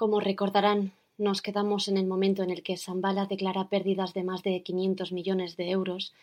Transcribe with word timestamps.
Como 0.00 0.18
recordarán, 0.18 0.94
nos 1.18 1.42
quedamos 1.42 1.86
en 1.88 1.98
el 1.98 2.06
momento 2.06 2.42
en 2.42 2.48
el 2.48 2.62
que 2.62 2.78
Zambala 2.78 3.26
declara 3.26 3.68
pérdidas 3.68 4.14
de 4.14 4.24
más 4.24 4.42
de 4.42 4.62
500 4.62 5.12
millones 5.12 5.58
de 5.58 5.68
euros 5.68 6.14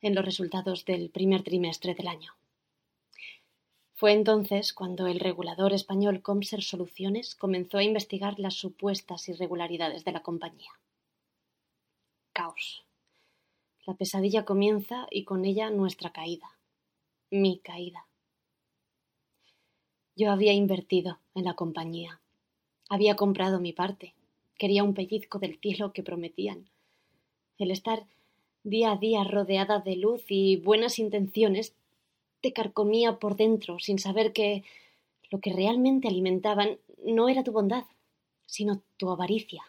en 0.00 0.14
los 0.14 0.24
resultados 0.24 0.86
del 0.86 1.10
primer 1.10 1.42
trimestre 1.42 1.94
del 1.94 2.08
año. 2.08 2.32
Fue 3.92 4.12
entonces 4.12 4.72
cuando 4.72 5.06
el 5.06 5.20
regulador 5.20 5.74
español 5.74 6.22
Comser 6.22 6.62
Soluciones 6.62 7.34
comenzó 7.34 7.76
a 7.76 7.82
investigar 7.82 8.38
las 8.38 8.54
supuestas 8.54 9.28
irregularidades 9.28 10.02
de 10.06 10.12
la 10.12 10.22
compañía. 10.22 10.70
Caos. 12.32 12.86
La 13.84 13.92
pesadilla 13.92 14.46
comienza 14.46 15.08
y 15.10 15.24
con 15.24 15.44
ella 15.44 15.68
nuestra 15.68 16.10
caída. 16.10 16.56
Mi 17.30 17.58
caída. 17.58 18.06
Yo 20.14 20.30
había 20.30 20.54
invertido 20.54 21.20
en 21.34 21.44
la 21.44 21.52
compañía. 21.52 22.22
Había 22.88 23.16
comprado 23.16 23.60
mi 23.60 23.72
parte. 23.72 24.14
Quería 24.56 24.84
un 24.84 24.94
pellizco 24.94 25.38
del 25.38 25.58
cielo 25.58 25.92
que 25.92 26.02
prometían. 26.02 26.70
El 27.58 27.70
estar 27.70 28.06
día 28.62 28.92
a 28.92 28.96
día 28.96 29.24
rodeada 29.24 29.80
de 29.80 29.96
luz 29.96 30.24
y 30.28 30.56
buenas 30.56 30.98
intenciones 30.98 31.74
te 32.40 32.52
carcomía 32.52 33.18
por 33.18 33.36
dentro 33.36 33.78
sin 33.80 33.98
saber 33.98 34.32
que 34.32 34.62
lo 35.30 35.40
que 35.40 35.52
realmente 35.52 36.08
alimentaban 36.08 36.78
no 37.04 37.28
era 37.28 37.42
tu 37.42 37.52
bondad, 37.52 37.84
sino 38.46 38.82
tu 38.96 39.10
avaricia. 39.10 39.64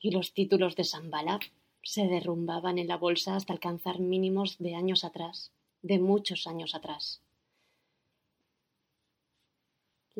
Y 0.00 0.10
los 0.10 0.34
títulos 0.34 0.76
de 0.76 0.84
Sambala 0.84 1.40
se 1.82 2.06
derrumbaban 2.06 2.78
en 2.78 2.88
la 2.88 2.98
bolsa 2.98 3.34
hasta 3.34 3.54
alcanzar 3.54 3.98
mínimos 3.98 4.58
de 4.58 4.74
años 4.74 5.04
atrás, 5.04 5.52
de 5.80 5.98
muchos 5.98 6.46
años 6.46 6.74
atrás. 6.74 7.22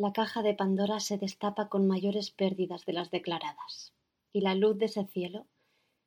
La 0.00 0.12
caja 0.12 0.44
de 0.44 0.54
Pandora 0.54 1.00
se 1.00 1.18
destapa 1.18 1.68
con 1.68 1.88
mayores 1.88 2.30
pérdidas 2.30 2.86
de 2.86 2.92
las 2.92 3.10
declaradas, 3.10 3.92
y 4.32 4.42
la 4.42 4.54
luz 4.54 4.78
de 4.78 4.84
ese 4.84 5.04
cielo 5.06 5.48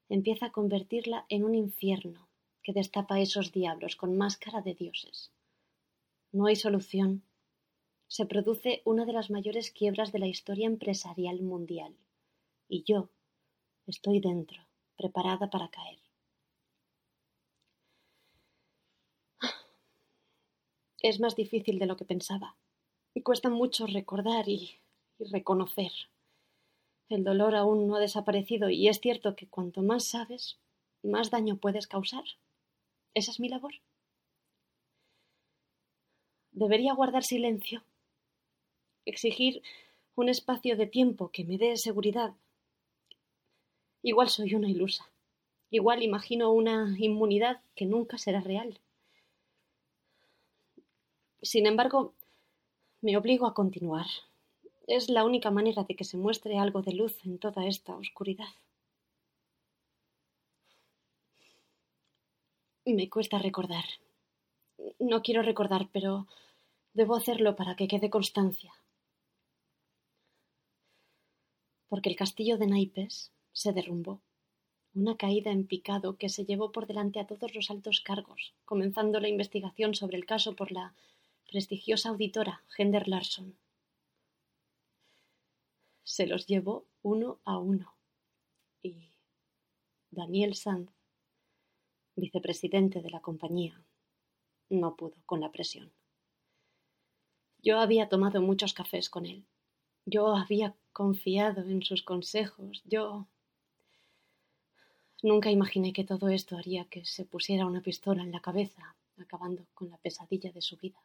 empieza 0.08 0.46
a 0.46 0.52
convertirla 0.54 1.26
en 1.28 1.44
un 1.44 1.56
infierno 1.56 2.30
que 2.64 2.72
destapa 2.72 3.20
esos 3.20 3.52
diablos 3.52 3.98
con 3.98 4.16
máscara 4.16 4.62
de 4.62 4.76
dioses. 4.76 5.34
No 6.32 6.46
hay 6.46 6.56
solución. 6.56 7.26
Se 8.08 8.26
produce 8.26 8.82
una 8.86 9.04
de 9.04 9.12
las 9.12 9.30
mayores 9.30 9.72
quiebras 9.72 10.14
de 10.14 10.20
la 10.20 10.28
historia 10.28 10.68
empresarial 10.68 11.42
mundial. 11.42 11.94
Y 12.70 12.84
yo 12.84 13.10
estoy 13.88 14.22
dentro, 14.22 14.70
preparada 14.96 15.50
para 15.50 15.70
caer. 15.70 16.00
Es 21.00 21.20
más 21.20 21.36
difícil 21.36 21.78
de 21.78 21.88
lo 21.88 21.98
que 21.98 22.06
pensaba. 22.06 22.56
Y 23.14 23.22
cuesta 23.22 23.50
mucho 23.50 23.88
recordar 23.88 24.48
y, 24.48 24.80
y 25.20 25.26
reconocer. 25.26 25.92
El 27.10 27.24
dolor 27.24 27.56
aún 27.56 27.88
no 27.88 27.96
ha 27.96 28.00
desaparecido 28.00 28.70
y 28.70 28.88
es 28.88 29.02
cierto 29.02 29.36
que 29.36 29.48
cuanto 29.48 29.82
más 29.82 30.06
sabes, 30.06 30.58
más 31.04 31.30
daño 31.30 31.58
puedes 31.58 31.88
causar. 31.88 32.24
Esa 33.14 33.32
es 33.32 33.40
mi 33.40 33.50
labor. 33.50 33.74
Debería 36.52 36.94
guardar 36.94 37.24
silencio, 37.24 37.84
exigir 39.06 39.62
un 40.16 40.30
espacio 40.30 40.78
de 40.78 40.88
tiempo 40.88 41.32
que 41.32 41.44
me 41.44 41.58
dé 41.58 41.78
seguridad. 41.78 42.34
Igual 44.04 44.30
soy 44.30 44.56
una 44.56 44.70
ilusa, 44.70 45.10
igual 45.70 46.04
imagino 46.04 46.52
una 46.52 46.96
inmunidad 46.98 47.62
que 47.76 47.86
nunca 47.86 48.18
será 48.18 48.42
real. 48.42 48.80
Sin 51.42 51.66
embargo, 51.66 52.14
me 53.02 53.18
obligo 53.18 53.48
a 53.48 53.54
continuar. 53.54 54.06
Es 54.88 55.10
la 55.10 55.26
única 55.26 55.50
manera 55.50 55.84
de 55.84 55.96
que 55.96 56.04
se 56.04 56.18
muestre 56.18 56.58
algo 56.58 56.82
de 56.82 56.94
luz 56.94 57.26
en 57.26 57.40
toda 57.40 57.66
esta 57.66 57.96
oscuridad. 57.96 58.54
Me 62.86 63.10
cuesta 63.10 63.40
recordar. 63.40 63.86
No 65.00 65.22
quiero 65.22 65.42
recordar, 65.42 65.90
pero 65.92 66.28
debo 66.94 67.16
hacerlo 67.16 67.56
para 67.56 67.76
que 67.76 67.88
quede 67.88 68.10
constancia. 68.10 68.74
Porque 71.90 72.10
el 72.10 72.16
castillo 72.16 72.58
de 72.58 72.68
naipes 72.68 73.32
se 73.52 73.74
derrumbó. 73.74 74.22
Una 74.94 75.16
caída 75.16 75.52
en 75.52 75.66
picado 75.66 76.18
que 76.18 76.30
se 76.30 76.46
llevó 76.46 76.72
por 76.72 76.86
delante 76.86 77.20
a 77.20 77.26
todos 77.26 77.56
los 77.56 77.72
altos 77.72 78.02
cargos, 78.02 78.54
comenzando 78.66 79.20
la 79.20 79.30
investigación 79.30 79.96
sobre 79.96 80.18
el 80.18 80.26
caso 80.26 80.56
por 80.56 80.72
la 80.72 80.94
prestigiosa 81.52 82.08
auditora 82.10 82.64
Hender 82.78 83.10
Larsson. 83.10 83.58
Se 86.04 86.26
los 86.26 86.48
llevó 86.48 86.86
uno 87.02 87.42
a 87.44 87.58
uno. 87.58 87.94
Y 88.82 89.12
Daniel 90.12 90.56
Sanz 90.56 90.90
vicepresidente 92.16 93.02
de 93.02 93.10
la 93.10 93.20
compañía, 93.20 93.84
no 94.70 94.96
pudo 94.96 95.18
con 95.26 95.42
la 95.42 95.52
presión. 95.52 95.92
Yo 97.58 97.80
había 97.80 98.08
tomado 98.08 98.42
muchos 98.42 98.74
cafés 98.74 99.10
con 99.10 99.26
él. 99.26 99.46
Yo 100.06 100.36
había 100.36 100.76
confiado 100.94 101.62
en 101.64 101.84
sus 101.84 102.02
consejos. 102.02 102.82
Yo. 102.86 103.28
Nunca 105.22 105.52
imaginé 105.52 105.94
que 105.94 106.04
todo 106.04 106.30
esto 106.30 106.58
haría 106.58 106.86
que 106.86 107.06
se 107.06 107.26
pusiera 107.26 107.66
una 107.66 107.82
pistola 107.82 108.24
en 108.24 108.32
la 108.32 108.40
cabeza, 108.40 108.96
acabando 109.18 109.66
con 109.74 109.90
la 109.90 109.98
pesadilla 109.98 110.52
de 110.52 110.62
su 110.62 110.78
vida. 110.78 111.00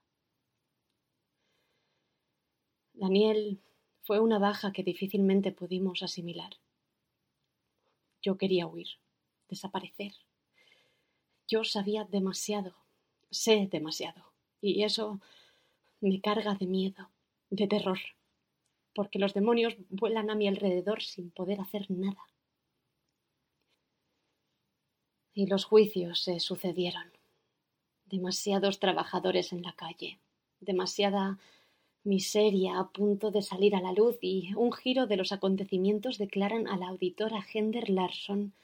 Daniel 2.96 3.60
fue 4.04 4.20
una 4.20 4.38
baja 4.38 4.72
que 4.72 4.82
difícilmente 4.82 5.52
pudimos 5.52 6.02
asimilar. 6.02 6.56
Yo 8.22 8.38
quería 8.38 8.66
huir, 8.66 8.88
desaparecer, 9.48 10.14
yo 11.46 11.62
sabía 11.62 12.04
demasiado, 12.04 12.74
sé 13.30 13.68
demasiado, 13.70 14.32
y 14.62 14.82
eso 14.82 15.20
me 16.00 16.20
carga 16.22 16.54
de 16.54 16.66
miedo, 16.66 17.10
de 17.50 17.68
terror, 17.68 17.98
porque 18.94 19.18
los 19.18 19.34
demonios 19.34 19.76
vuelan 19.90 20.30
a 20.30 20.34
mi 20.34 20.48
alrededor 20.48 21.02
sin 21.02 21.30
poder 21.30 21.60
hacer 21.60 21.90
nada. 21.90 22.26
Y 25.34 25.46
los 25.46 25.66
juicios 25.66 26.22
se 26.22 26.40
sucedieron. 26.40 27.12
Demasiados 28.06 28.80
trabajadores 28.80 29.52
en 29.52 29.62
la 29.62 29.74
calle, 29.74 30.18
demasiada 30.60 31.38
miseria 32.06 32.78
a 32.78 32.88
punto 32.88 33.30
de 33.30 33.42
salir 33.42 33.74
a 33.74 33.80
la 33.80 33.92
luz 33.92 34.18
y 34.20 34.54
un 34.54 34.72
giro 34.72 35.06
de 35.06 35.16
los 35.16 35.32
acontecimientos 35.32 36.18
declaran 36.18 36.68
a 36.68 36.76
la 36.76 36.88
auditora 36.88 37.44
Hender 37.52 37.90
Larsson 37.90 38.54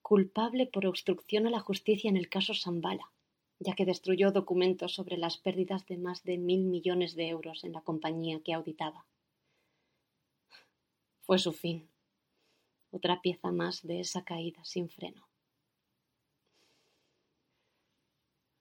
culpable 0.00 0.66
por 0.66 0.86
obstrucción 0.86 1.46
a 1.46 1.50
la 1.50 1.60
justicia 1.60 2.08
en 2.08 2.16
el 2.16 2.30
caso 2.30 2.54
Sambala, 2.54 3.12
ya 3.58 3.74
que 3.74 3.84
destruyó 3.84 4.32
documentos 4.32 4.94
sobre 4.94 5.18
las 5.18 5.36
pérdidas 5.36 5.86
de 5.86 5.98
más 5.98 6.24
de 6.24 6.38
mil 6.38 6.64
millones 6.64 7.14
de 7.14 7.28
euros 7.28 7.62
en 7.62 7.72
la 7.72 7.82
compañía 7.82 8.40
que 8.40 8.54
auditaba. 8.54 9.04
Fue 11.20 11.38
su 11.38 11.52
fin, 11.52 11.86
otra 12.90 13.20
pieza 13.20 13.52
más 13.52 13.86
de 13.86 14.00
esa 14.00 14.24
caída 14.24 14.64
sin 14.64 14.88
freno. 14.88 15.27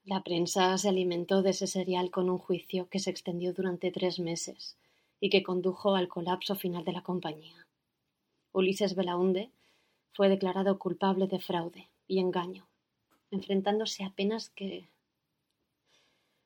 La 0.07 0.23
prensa 0.23 0.77
se 0.77 0.87
alimentó 0.87 1.41
de 1.41 1.49
ese 1.49 1.67
serial 1.67 2.11
con 2.11 2.29
un 2.29 2.37
juicio 2.37 2.87
que 2.87 2.97
se 2.97 3.09
extendió 3.09 3.51
durante 3.51 3.91
tres 3.91 4.19
meses 4.19 4.77
y 5.19 5.29
que 5.29 5.43
condujo 5.43 5.95
al 5.95 6.07
colapso 6.07 6.55
final 6.55 6.85
de 6.85 6.93
la 6.93 7.03
compañía. 7.03 7.67
Ulises 8.53 8.95
Belaunde 8.95 9.51
fue 10.13 10.29
declarado 10.29 10.79
culpable 10.79 11.27
de 11.27 11.39
fraude 11.39 11.89
y 12.07 12.19
engaño, 12.19 12.65
enfrentándose 13.31 14.05
apenas 14.05 14.49
que 14.49 14.87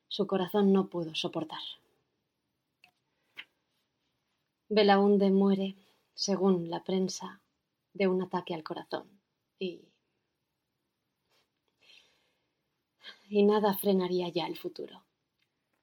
su 0.08 0.26
corazón 0.26 0.72
no 0.72 0.88
pudo 0.88 1.14
soportar. 1.14 1.62
Belaunde 4.68 5.30
muere, 5.30 5.76
según 6.14 6.68
la 6.68 6.82
prensa, 6.82 7.40
de 7.94 8.08
un 8.08 8.22
ataque 8.22 8.54
al 8.54 8.64
corazón 8.64 9.06
y 9.60 9.91
y 13.32 13.44
nada 13.44 13.72
frenaría 13.72 14.28
ya 14.28 14.46
el 14.46 14.58
futuro. 14.58 15.04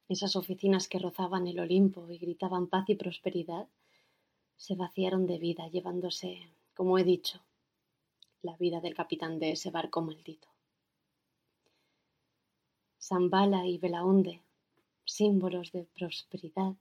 Esas 0.07 0.35
oficinas 0.35 0.87
que 0.87 0.99
rozaban 0.99 1.47
el 1.47 1.59
Olimpo 1.59 2.07
y 2.11 2.19
gritaban 2.19 2.67
paz 2.67 2.87
y 2.89 2.95
prosperidad 2.95 3.67
se 4.55 4.75
vaciaron 4.75 5.25
de 5.25 5.39
vida, 5.39 5.67
llevándose, 5.67 6.41
como 6.75 6.99
he 6.99 7.03
dicho, 7.03 7.41
la 8.43 8.55
vida 8.57 8.81
del 8.81 8.93
capitán 8.93 9.39
de 9.39 9.53
ese 9.53 9.71
barco 9.71 9.99
maldito. 10.01 10.47
Zambala 13.01 13.65
y 13.65 13.79
Belaunde, 13.79 14.43
símbolos 15.03 15.71
de 15.71 15.85
prosperidad. 15.85 16.75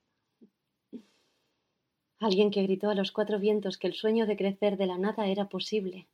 Alguien 2.19 2.51
que 2.51 2.65
gritó 2.65 2.91
a 2.91 2.95
los 2.95 3.11
cuatro 3.11 3.39
vientos 3.39 3.79
que 3.79 3.87
el 3.87 3.95
sueño 3.95 4.27
de 4.27 4.37
crecer 4.37 4.77
de 4.77 4.87
la 4.87 4.99
nada 4.99 5.29
era 5.29 5.49
posible, 5.49 6.09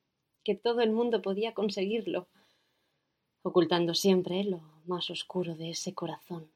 que 0.44 0.54
todo 0.54 0.80
el 0.80 0.92
mundo 0.92 1.22
podía 1.22 1.54
conseguirlo, 1.54 2.28
ocultando 3.46 3.92
siempre 3.92 4.42
lo 4.42 4.62
más 4.86 5.10
oscuro 5.10 5.54
de 5.54 5.68
ese 5.70 5.92
corazón, 5.92 6.50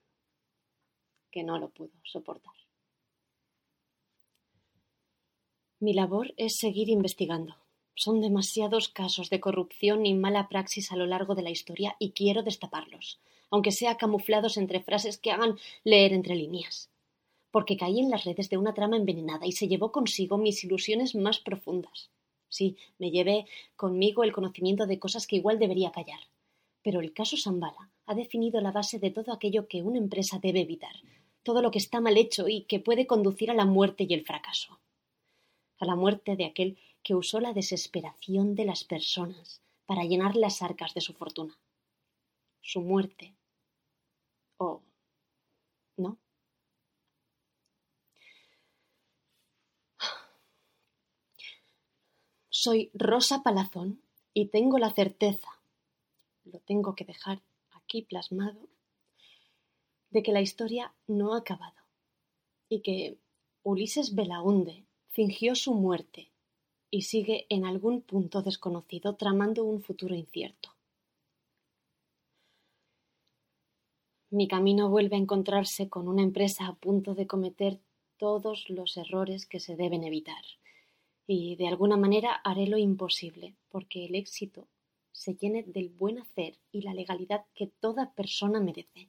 que 1.30 1.42
no 1.42 1.58
lo 1.58 1.68
pudo 1.68 1.92
soportar. 2.02 2.54
Mi 5.80 5.92
labor 5.92 6.32
es 6.38 6.56
seguir 6.56 6.88
investigando. 6.88 7.56
Son 7.94 8.22
demasiados 8.22 8.88
casos 8.88 9.28
de 9.28 9.38
corrupción 9.38 10.06
y 10.06 10.14
mala 10.14 10.48
praxis 10.48 10.90
a 10.90 10.96
lo 10.96 11.04
largo 11.04 11.34
de 11.34 11.42
la 11.42 11.50
historia 11.50 11.94
y 11.98 12.12
quiero 12.12 12.42
destaparlos, 12.42 13.20
aunque 13.50 13.70
sea 13.70 13.98
camuflados 13.98 14.56
entre 14.56 14.80
frases 14.80 15.18
que 15.18 15.30
hagan 15.30 15.58
leer 15.84 16.14
entre 16.14 16.36
líneas. 16.36 16.88
Porque 17.50 17.76
caí 17.76 18.00
en 18.00 18.08
las 18.08 18.24
redes 18.24 18.48
de 18.48 18.56
una 18.56 18.72
trama 18.72 18.96
envenenada 18.96 19.46
y 19.46 19.52
se 19.52 19.68
llevó 19.68 19.92
consigo 19.92 20.38
mis 20.38 20.64
ilusiones 20.64 21.14
más 21.14 21.38
profundas. 21.38 22.10
Sí, 22.48 22.78
me 22.98 23.10
llevé 23.10 23.44
conmigo 23.76 24.24
el 24.24 24.32
conocimiento 24.32 24.86
de 24.86 24.98
cosas 24.98 25.26
que 25.26 25.36
igual 25.36 25.58
debería 25.58 25.92
callar. 25.92 26.20
Pero 26.82 27.00
el 27.00 27.12
caso 27.12 27.36
Zambala 27.36 27.90
ha 28.06 28.14
definido 28.14 28.60
la 28.60 28.72
base 28.72 28.98
de 28.98 29.10
todo 29.10 29.32
aquello 29.32 29.68
que 29.68 29.82
una 29.82 29.98
empresa 29.98 30.38
debe 30.40 30.60
evitar, 30.60 30.96
todo 31.42 31.62
lo 31.62 31.70
que 31.70 31.78
está 31.78 32.00
mal 32.00 32.16
hecho 32.16 32.48
y 32.48 32.62
que 32.62 32.80
puede 32.80 33.06
conducir 33.06 33.50
a 33.50 33.54
la 33.54 33.64
muerte 33.64 34.06
y 34.08 34.14
el 34.14 34.24
fracaso. 34.24 34.78
A 35.78 35.84
la 35.84 35.96
muerte 35.96 36.36
de 36.36 36.44
aquel 36.44 36.78
que 37.02 37.14
usó 37.14 37.40
la 37.40 37.52
desesperación 37.52 38.54
de 38.54 38.64
las 38.64 38.84
personas 38.84 39.62
para 39.86 40.04
llenar 40.04 40.36
las 40.36 40.62
arcas 40.62 40.94
de 40.94 41.00
su 41.00 41.14
fortuna. 41.14 41.58
Su 42.60 42.80
muerte. 42.80 43.34
¿O 44.58 44.82
no? 45.96 46.18
Soy 52.48 52.90
Rosa 52.92 53.42
Palazón 53.42 54.02
y 54.34 54.46
tengo 54.46 54.78
la 54.78 54.90
certeza, 54.90 55.57
lo 56.52 56.60
tengo 56.60 56.94
que 56.94 57.04
dejar 57.04 57.42
aquí 57.70 58.02
plasmado, 58.02 58.68
de 60.10 60.22
que 60.22 60.32
la 60.32 60.40
historia 60.40 60.94
no 61.06 61.34
ha 61.34 61.38
acabado 61.38 61.82
y 62.68 62.80
que 62.80 63.18
Ulises 63.62 64.14
Belaunde 64.14 64.86
fingió 65.08 65.54
su 65.54 65.74
muerte 65.74 66.30
y 66.90 67.02
sigue 67.02 67.46
en 67.50 67.64
algún 67.64 68.02
punto 68.02 68.42
desconocido 68.42 69.16
tramando 69.16 69.64
un 69.64 69.82
futuro 69.82 70.14
incierto. 70.14 70.70
Mi 74.30 74.46
camino 74.46 74.90
vuelve 74.90 75.16
a 75.16 75.18
encontrarse 75.18 75.88
con 75.88 76.06
una 76.06 76.22
empresa 76.22 76.66
a 76.66 76.74
punto 76.74 77.14
de 77.14 77.26
cometer 77.26 77.80
todos 78.18 78.68
los 78.68 78.96
errores 78.96 79.46
que 79.46 79.60
se 79.60 79.76
deben 79.76 80.04
evitar 80.04 80.44
y 81.26 81.56
de 81.56 81.68
alguna 81.68 81.96
manera 81.96 82.32
haré 82.44 82.66
lo 82.66 82.78
imposible 82.78 83.54
porque 83.68 84.06
el 84.06 84.14
éxito 84.14 84.66
se 85.18 85.34
llene 85.34 85.64
del 85.64 85.88
buen 85.88 86.20
hacer 86.20 86.56
y 86.70 86.82
la 86.82 86.94
legalidad 86.94 87.44
que 87.52 87.66
toda 87.66 88.12
persona 88.14 88.60
merece. 88.60 89.08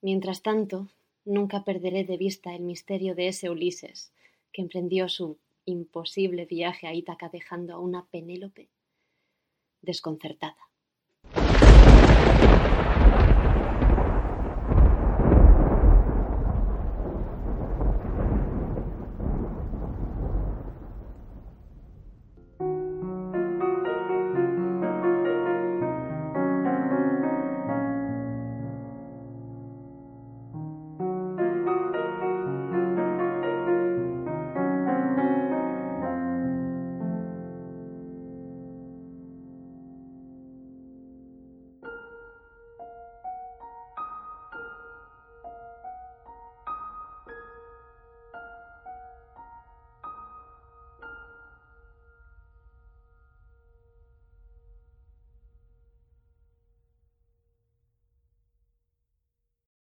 Mientras 0.00 0.42
tanto, 0.42 0.88
nunca 1.24 1.64
perderé 1.64 2.04
de 2.04 2.16
vista 2.16 2.54
el 2.54 2.62
misterio 2.62 3.16
de 3.16 3.26
ese 3.26 3.50
Ulises 3.50 4.12
que 4.52 4.62
emprendió 4.62 5.08
su 5.08 5.36
imposible 5.64 6.46
viaje 6.46 6.86
a 6.86 6.94
Ítaca 6.94 7.28
dejando 7.28 7.74
a 7.74 7.80
una 7.80 8.06
Penélope 8.06 8.68
desconcertada. 9.80 10.71